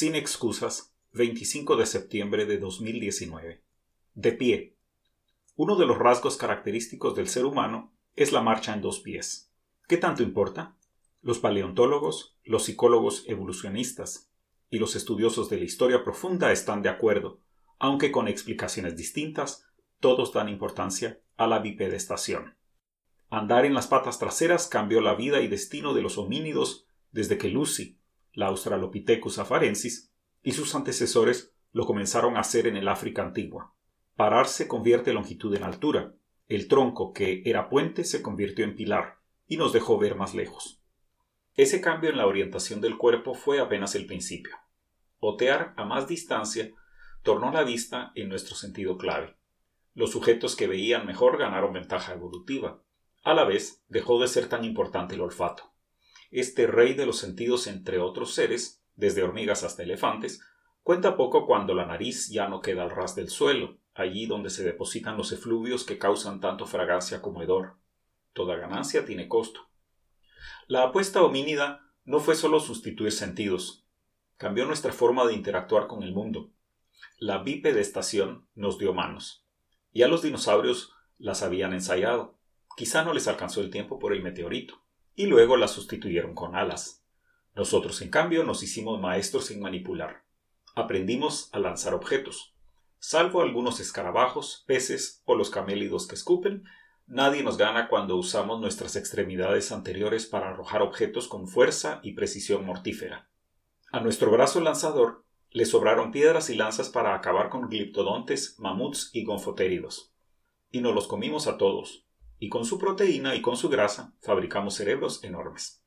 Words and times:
Sin 0.00 0.14
excusas, 0.14 0.94
25 1.12 1.76
de 1.76 1.84
septiembre 1.84 2.46
de 2.46 2.56
2019. 2.56 3.62
De 4.14 4.32
pie. 4.32 4.78
Uno 5.56 5.76
de 5.76 5.84
los 5.84 5.98
rasgos 5.98 6.38
característicos 6.38 7.14
del 7.14 7.28
ser 7.28 7.44
humano 7.44 7.92
es 8.16 8.32
la 8.32 8.40
marcha 8.40 8.72
en 8.72 8.80
dos 8.80 9.00
pies. 9.00 9.52
¿Qué 9.88 9.98
tanto 9.98 10.22
importa? 10.22 10.74
Los 11.20 11.38
paleontólogos, 11.38 12.38
los 12.44 12.64
psicólogos 12.64 13.24
evolucionistas 13.26 14.30
y 14.70 14.78
los 14.78 14.96
estudiosos 14.96 15.50
de 15.50 15.58
la 15.58 15.64
historia 15.64 16.02
profunda 16.02 16.50
están 16.50 16.80
de 16.80 16.88
acuerdo, 16.88 17.42
aunque 17.78 18.10
con 18.10 18.26
explicaciones 18.26 18.96
distintas, 18.96 19.66
todos 19.98 20.32
dan 20.32 20.48
importancia 20.48 21.20
a 21.36 21.46
la 21.46 21.58
bipedestación. 21.58 22.56
Andar 23.28 23.66
en 23.66 23.74
las 23.74 23.86
patas 23.86 24.18
traseras 24.18 24.66
cambió 24.66 25.02
la 25.02 25.12
vida 25.14 25.42
y 25.42 25.48
destino 25.48 25.92
de 25.92 26.00
los 26.00 26.16
homínidos 26.16 26.86
desde 27.12 27.36
que 27.36 27.48
Lucy, 27.48 27.99
la 28.32 28.46
Australopithecus 28.46 29.38
afarensis, 29.38 30.12
y 30.42 30.52
sus 30.52 30.74
antecesores 30.74 31.52
lo 31.72 31.86
comenzaron 31.86 32.36
a 32.36 32.40
hacer 32.40 32.66
en 32.66 32.76
el 32.76 32.88
África 32.88 33.22
antigua. 33.22 33.74
Pararse 34.16 34.68
convierte 34.68 35.12
longitud 35.12 35.54
en 35.54 35.62
altura. 35.62 36.14
El 36.48 36.68
tronco, 36.68 37.12
que 37.12 37.42
era 37.44 37.68
puente, 37.68 38.04
se 38.04 38.22
convirtió 38.22 38.64
en 38.64 38.74
pilar 38.74 39.18
y 39.46 39.56
nos 39.56 39.72
dejó 39.72 39.98
ver 39.98 40.14
más 40.14 40.34
lejos. 40.34 40.80
Ese 41.54 41.80
cambio 41.80 42.10
en 42.10 42.16
la 42.16 42.26
orientación 42.26 42.80
del 42.80 42.96
cuerpo 42.96 43.34
fue 43.34 43.60
apenas 43.60 43.94
el 43.94 44.06
principio. 44.06 44.56
Otear 45.18 45.74
a 45.76 45.84
más 45.84 46.08
distancia 46.08 46.70
tornó 47.22 47.52
la 47.52 47.62
vista 47.62 48.12
en 48.14 48.28
nuestro 48.28 48.56
sentido 48.56 48.96
clave. 48.96 49.36
Los 49.94 50.12
sujetos 50.12 50.56
que 50.56 50.66
veían 50.66 51.06
mejor 51.06 51.38
ganaron 51.38 51.72
ventaja 51.72 52.14
evolutiva. 52.14 52.82
A 53.22 53.34
la 53.34 53.44
vez, 53.44 53.84
dejó 53.88 54.20
de 54.20 54.28
ser 54.28 54.48
tan 54.48 54.64
importante 54.64 55.14
el 55.14 55.20
olfato 55.20 55.70
este 56.30 56.66
rey 56.66 56.94
de 56.94 57.06
los 57.06 57.18
sentidos 57.18 57.66
entre 57.66 57.98
otros 57.98 58.34
seres, 58.34 58.82
desde 58.94 59.22
hormigas 59.22 59.64
hasta 59.64 59.82
elefantes, 59.82 60.40
cuenta 60.82 61.16
poco 61.16 61.46
cuando 61.46 61.74
la 61.74 61.86
nariz 61.86 62.28
ya 62.30 62.48
no 62.48 62.60
queda 62.60 62.84
al 62.84 62.90
ras 62.90 63.14
del 63.14 63.28
suelo, 63.28 63.78
allí 63.94 64.26
donde 64.26 64.50
se 64.50 64.62
depositan 64.62 65.16
los 65.16 65.32
efluvios 65.32 65.84
que 65.84 65.98
causan 65.98 66.40
tanto 66.40 66.66
fragancia 66.66 67.20
como 67.20 67.42
hedor. 67.42 67.76
Toda 68.32 68.56
ganancia 68.56 69.04
tiene 69.04 69.28
costo. 69.28 69.68
La 70.68 70.84
apuesta 70.84 71.22
homínida 71.22 71.80
no 72.04 72.20
fue 72.20 72.36
solo 72.36 72.60
sustituir 72.60 73.12
sentidos, 73.12 73.84
cambió 74.36 74.64
nuestra 74.66 74.92
forma 74.92 75.26
de 75.26 75.34
interactuar 75.34 75.88
con 75.88 76.02
el 76.02 76.12
mundo. 76.12 76.50
La 77.18 77.38
bipedestación 77.38 78.46
nos 78.54 78.78
dio 78.78 78.94
manos. 78.94 79.44
Ya 79.92 80.06
los 80.06 80.22
dinosaurios 80.22 80.94
las 81.18 81.42
habían 81.42 81.72
ensayado. 81.72 82.38
Quizá 82.76 83.04
no 83.04 83.12
les 83.12 83.26
alcanzó 83.26 83.60
el 83.60 83.70
tiempo 83.70 83.98
por 83.98 84.12
el 84.12 84.22
meteorito 84.22 84.80
y 85.20 85.26
luego 85.26 85.58
la 85.58 85.68
sustituyeron 85.68 86.34
con 86.34 86.56
alas. 86.56 87.04
Nosotros, 87.54 88.00
en 88.00 88.08
cambio, 88.08 88.42
nos 88.42 88.62
hicimos 88.62 88.98
maestros 88.98 89.50
en 89.50 89.60
manipular. 89.60 90.24
Aprendimos 90.74 91.50
a 91.52 91.58
lanzar 91.58 91.92
objetos. 91.92 92.54
Salvo 92.98 93.42
algunos 93.42 93.80
escarabajos, 93.80 94.64
peces 94.66 95.20
o 95.26 95.34
los 95.34 95.50
camélidos 95.50 96.08
que 96.08 96.14
escupen, 96.14 96.64
nadie 97.06 97.42
nos 97.42 97.58
gana 97.58 97.88
cuando 97.88 98.16
usamos 98.16 98.62
nuestras 98.62 98.96
extremidades 98.96 99.72
anteriores 99.72 100.24
para 100.24 100.48
arrojar 100.48 100.80
objetos 100.80 101.28
con 101.28 101.48
fuerza 101.48 102.00
y 102.02 102.14
precisión 102.14 102.64
mortífera. 102.64 103.28
A 103.92 104.00
nuestro 104.00 104.30
brazo 104.30 104.62
lanzador 104.62 105.26
le 105.50 105.66
sobraron 105.66 106.12
piedras 106.12 106.48
y 106.48 106.54
lanzas 106.54 106.88
para 106.88 107.14
acabar 107.14 107.50
con 107.50 107.68
gliptodontes, 107.68 108.58
mamuts 108.58 109.10
y 109.12 109.24
gonfotéridos. 109.24 110.14
Y 110.70 110.80
nos 110.80 110.94
los 110.94 111.06
comimos 111.06 111.46
a 111.46 111.58
todos, 111.58 112.06
y 112.40 112.48
con 112.48 112.64
su 112.64 112.78
proteína 112.78 113.36
y 113.36 113.42
con 113.42 113.56
su 113.56 113.68
grasa 113.68 114.14
fabricamos 114.20 114.74
cerebros 114.74 115.22
enormes. 115.22 115.84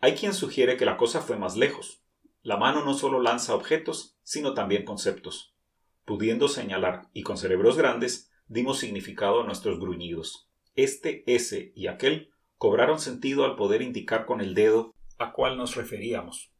Hay 0.00 0.14
quien 0.14 0.32
sugiere 0.32 0.76
que 0.78 0.86
la 0.86 0.96
cosa 0.96 1.20
fue 1.20 1.36
más 1.36 1.56
lejos. 1.56 2.02
La 2.42 2.56
mano 2.56 2.82
no 2.82 2.94
solo 2.94 3.20
lanza 3.20 3.54
objetos, 3.54 4.18
sino 4.22 4.54
también 4.54 4.84
conceptos. 4.84 5.54
Pudiendo 6.04 6.48
señalar 6.48 7.10
y 7.12 7.22
con 7.22 7.36
cerebros 7.36 7.76
grandes, 7.76 8.32
dimos 8.48 8.78
significado 8.78 9.42
a 9.42 9.44
nuestros 9.44 9.78
gruñidos. 9.78 10.48
Este, 10.74 11.22
ese 11.32 11.72
y 11.76 11.86
aquel 11.86 12.32
cobraron 12.56 12.98
sentido 12.98 13.44
al 13.44 13.54
poder 13.54 13.82
indicar 13.82 14.24
con 14.24 14.40
el 14.40 14.54
dedo 14.54 14.94
a 15.18 15.32
cuál 15.32 15.58
nos 15.58 15.76
referíamos. 15.76 16.52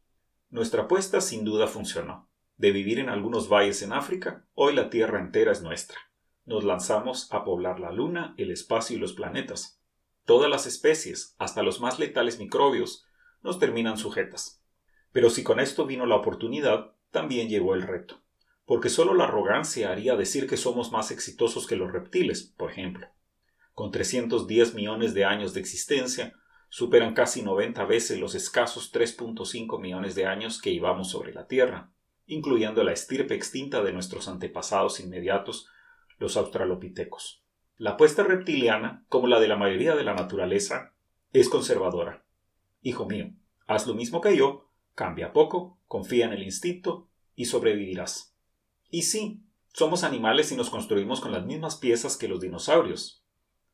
Nuestra 0.51 0.83
apuesta 0.83 1.21
sin 1.21 1.43
duda 1.43 1.65
funcionó. 1.67 2.29
De 2.55 2.71
vivir 2.71 2.99
en 2.99 3.09
algunos 3.09 3.49
valles 3.49 3.81
en 3.81 3.93
África, 3.93 4.45
hoy 4.53 4.75
la 4.75 4.91
tierra 4.91 5.19
entera 5.19 5.51
es 5.51 5.63
nuestra 5.63 5.97
nos 6.45 6.63
lanzamos 6.63 7.31
a 7.31 7.43
poblar 7.43 7.79
la 7.79 7.91
Luna, 7.91 8.33
el 8.37 8.51
espacio 8.51 8.97
y 8.97 8.99
los 8.99 9.13
planetas. 9.13 9.79
Todas 10.25 10.49
las 10.49 10.65
especies, 10.65 11.35
hasta 11.37 11.63
los 11.63 11.79
más 11.81 11.99
letales 11.99 12.39
microbios, 12.39 13.05
nos 13.41 13.59
terminan 13.59 13.97
sujetas. 13.97 14.61
Pero 15.11 15.29
si 15.29 15.43
con 15.43 15.59
esto 15.59 15.85
vino 15.85 16.05
la 16.05 16.15
oportunidad, 16.15 16.93
también 17.11 17.49
llegó 17.49 17.75
el 17.75 17.83
reto, 17.83 18.21
porque 18.65 18.89
solo 18.89 19.13
la 19.13 19.25
arrogancia 19.25 19.91
haría 19.91 20.15
decir 20.15 20.47
que 20.47 20.57
somos 20.57 20.91
más 20.91 21.11
exitosos 21.11 21.67
que 21.67 21.75
los 21.75 21.91
reptiles, 21.91 22.53
por 22.57 22.71
ejemplo. 22.71 23.07
Con 23.73 23.91
310 23.91 24.73
millones 24.73 25.13
de 25.13 25.25
años 25.25 25.53
de 25.53 25.59
existencia, 25.59 26.33
superan 26.69 27.13
casi 27.13 27.43
90 27.43 27.85
veces 27.85 28.19
los 28.19 28.33
escasos 28.33 28.91
3.5 28.91 29.79
millones 29.79 30.15
de 30.15 30.25
años 30.25 30.59
que 30.59 30.71
íbamos 30.71 31.09
sobre 31.09 31.33
la 31.33 31.47
Tierra, 31.47 31.91
incluyendo 32.25 32.83
la 32.83 32.93
estirpe 32.93 33.35
extinta 33.35 33.83
de 33.83 33.93
nuestros 33.93 34.27
antepasados 34.27 34.99
inmediatos 34.99 35.67
los 36.23 36.37
australopitecos. 36.37 37.43
La 37.77 37.91
apuesta 37.91 38.23
reptiliana, 38.23 39.05
como 39.09 39.27
la 39.27 39.41
de 39.41 39.49
la 39.49 39.57
mayoría 39.57 39.93
de 39.93 40.05
la 40.05 40.13
naturaleza, 40.13 40.93
es 41.33 41.49
conservadora. 41.49 42.23
Hijo 42.81 43.05
mío, 43.05 43.31
haz 43.67 43.87
lo 43.87 43.93
mismo 43.93 44.21
que 44.21 44.37
yo, 44.37 44.69
cambia 44.95 45.33
poco, 45.33 45.77
confía 45.85 46.25
en 46.25 46.31
el 46.31 46.43
instinto 46.43 47.09
y 47.35 47.45
sobrevivirás. 47.45 48.37
Y 48.89 49.01
sí, 49.01 49.43
somos 49.73 50.05
animales 50.05 50.49
y 50.53 50.55
nos 50.55 50.69
construimos 50.69 51.19
con 51.19 51.33
las 51.33 51.45
mismas 51.45 51.75
piezas 51.75 52.15
que 52.15 52.29
los 52.29 52.39
dinosaurios. 52.39 53.25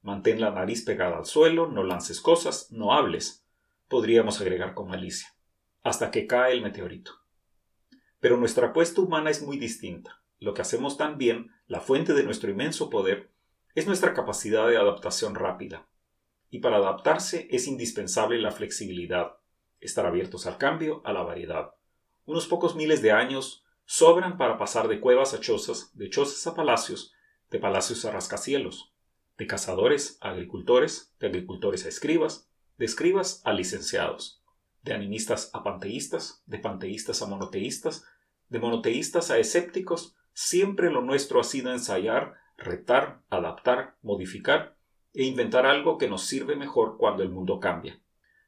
Mantén 0.01 0.41
la 0.41 0.49
nariz 0.49 0.83
pegada 0.83 1.17
al 1.17 1.25
suelo, 1.25 1.67
no 1.67 1.83
lances 1.83 2.19
cosas, 2.19 2.71
no 2.71 2.93
hables. 2.93 3.45
Podríamos 3.87 4.41
agregar 4.41 4.73
con 4.73 4.87
malicia. 4.87 5.27
Hasta 5.83 6.09
que 6.09 6.25
cae 6.25 6.53
el 6.53 6.63
meteorito. 6.63 7.11
Pero 8.19 8.37
nuestra 8.37 8.69
apuesta 8.69 9.01
humana 9.01 9.29
es 9.29 9.43
muy 9.43 9.59
distinta 9.59 10.18
lo 10.39 10.53
que 10.53 10.61
hacemos 10.61 10.97
tan 10.97 11.17
bien, 11.17 11.51
la 11.67 11.81
fuente 11.81 12.13
de 12.13 12.23
nuestro 12.23 12.49
inmenso 12.49 12.89
poder, 12.89 13.29
es 13.75 13.87
nuestra 13.87 14.13
capacidad 14.13 14.67
de 14.67 14.77
adaptación 14.77 15.35
rápida. 15.35 15.87
Y 16.49 16.59
para 16.59 16.77
adaptarse 16.77 17.47
es 17.51 17.67
indispensable 17.67 18.39
la 18.39 18.51
flexibilidad, 18.51 19.37
estar 19.79 20.05
abiertos 20.05 20.47
al 20.47 20.57
cambio, 20.57 21.01
a 21.05 21.13
la 21.13 21.21
variedad. 21.21 21.75
Unos 22.25 22.47
pocos 22.47 22.75
miles 22.75 23.01
de 23.01 23.11
años 23.11 23.63
sobran 23.85 24.37
para 24.37 24.57
pasar 24.57 24.87
de 24.87 24.99
cuevas 24.99 25.33
a 25.33 25.39
chozas, 25.39 25.95
de 25.97 26.09
chozas 26.09 26.45
a 26.47 26.55
palacios, 26.55 27.13
de 27.49 27.59
palacios 27.59 28.05
a 28.05 28.11
rascacielos, 28.11 28.93
de 29.37 29.47
cazadores 29.47 30.17
a 30.21 30.29
agricultores, 30.29 31.15
de 31.19 31.27
agricultores 31.27 31.85
a 31.85 31.89
escribas, 31.89 32.49
de 32.77 32.85
escribas 32.85 33.41
a 33.45 33.53
licenciados, 33.53 34.43
de 34.83 34.93
animistas 34.93 35.49
a 35.53 35.63
panteístas, 35.63 36.43
de 36.45 36.59
panteístas 36.59 37.21
a 37.21 37.25
monoteístas, 37.25 38.05
de 38.49 38.59
monoteístas 38.59 39.31
a 39.31 39.37
escépticos, 39.37 40.15
Siempre 40.33 40.91
lo 40.91 41.01
nuestro 41.01 41.39
ha 41.39 41.43
sido 41.43 41.71
ensayar, 41.71 42.35
retar, 42.57 43.21
adaptar, 43.29 43.97
modificar 44.01 44.75
e 45.13 45.23
inventar 45.23 45.65
algo 45.65 45.97
que 45.97 46.09
nos 46.09 46.25
sirve 46.25 46.55
mejor 46.55 46.97
cuando 46.97 47.23
el 47.23 47.29
mundo 47.29 47.59
cambia. 47.59 48.01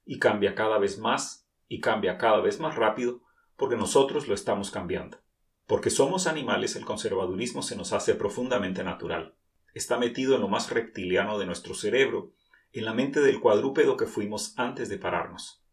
Y 0.05 0.19
cambia 0.19 0.55
cada 0.55 0.77
vez 0.77 0.99
más 0.99 1.47
y 1.67 1.79
cambia 1.79 2.17
cada 2.17 2.41
vez 2.41 2.59
más 2.59 2.75
rápido 2.75 3.21
porque 3.55 3.77
nosotros 3.77 4.27
lo 4.27 4.33
estamos 4.33 4.71
cambiando. 4.71 5.19
Porque 5.67 5.89
somos 5.89 6.27
animales 6.27 6.75
el 6.75 6.85
conservadurismo 6.85 7.61
se 7.61 7.75
nos 7.75 7.93
hace 7.93 8.15
profundamente 8.15 8.83
natural. 8.83 9.35
Está 9.73 9.97
metido 9.97 10.35
en 10.35 10.41
lo 10.41 10.49
más 10.49 10.69
reptiliano 10.69 11.39
de 11.39 11.45
nuestro 11.45 11.73
cerebro, 11.73 12.33
en 12.73 12.85
la 12.85 12.93
mente 12.93 13.21
del 13.21 13.39
cuadrúpedo 13.39 13.95
que 13.97 14.05
fuimos 14.05 14.53
antes 14.57 14.89
de 14.89 14.97
pararnos. 14.97 15.63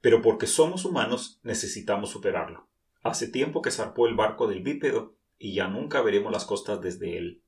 Pero 0.00 0.22
porque 0.22 0.46
somos 0.46 0.84
humanos 0.84 1.40
necesitamos 1.42 2.10
superarlo. 2.10 2.68
Hace 3.02 3.28
tiempo 3.28 3.62
que 3.62 3.70
zarpó 3.70 4.06
el 4.06 4.14
barco 4.14 4.46
del 4.48 4.62
bípedo 4.62 5.14
y 5.38 5.54
ya 5.54 5.68
nunca 5.68 6.02
veremos 6.02 6.32
las 6.32 6.44
costas 6.44 6.80
desde 6.80 7.18
él. 7.18 7.42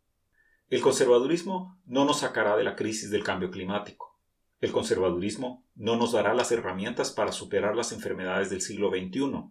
El 0.68 0.80
conservadurismo 0.80 1.78
no 1.86 2.04
nos 2.04 2.20
sacará 2.20 2.56
de 2.56 2.64
la 2.64 2.74
crisis 2.74 3.10
del 3.10 3.22
cambio 3.22 3.50
climático. 3.50 4.18
El 4.60 4.72
conservadurismo 4.72 5.64
no 5.74 5.96
nos 5.96 6.12
dará 6.12 6.34
las 6.34 6.50
herramientas 6.50 7.12
para 7.12 7.30
superar 7.30 7.76
las 7.76 7.92
enfermedades 7.92 8.50
del 8.50 8.62
siglo 8.62 8.90
XXI. 8.90 9.50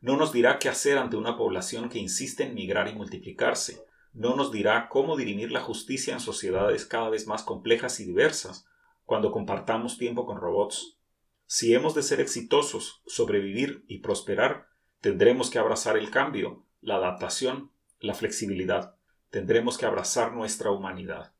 No 0.00 0.16
nos 0.16 0.32
dirá 0.32 0.58
qué 0.58 0.68
hacer 0.68 0.98
ante 0.98 1.16
una 1.16 1.36
población 1.36 1.88
que 1.88 1.98
insiste 1.98 2.44
en 2.44 2.54
migrar 2.54 2.88
y 2.88 2.94
multiplicarse. 2.94 3.84
No 4.12 4.36
nos 4.36 4.52
dirá 4.52 4.88
cómo 4.88 5.16
dirimir 5.16 5.50
la 5.50 5.60
justicia 5.60 6.12
en 6.12 6.20
sociedades 6.20 6.86
cada 6.86 7.08
vez 7.08 7.26
más 7.26 7.42
complejas 7.42 7.98
y 7.98 8.04
diversas 8.04 8.66
cuando 9.04 9.32
compartamos 9.32 9.98
tiempo 9.98 10.26
con 10.26 10.38
robots. 10.38 10.98
Si 11.46 11.74
hemos 11.74 11.94
de 11.94 12.02
ser 12.02 12.20
exitosos, 12.20 13.02
sobrevivir 13.06 13.84
y 13.88 13.98
prosperar, 13.98 14.68
tendremos 15.00 15.50
que 15.50 15.58
abrazar 15.58 15.96
el 15.96 16.10
cambio, 16.10 16.64
la 16.82 16.96
adaptación, 16.96 17.70
la 18.00 18.12
flexibilidad. 18.12 18.96
Tendremos 19.30 19.78
que 19.78 19.86
abrazar 19.86 20.32
nuestra 20.32 20.70
humanidad. 20.70 21.31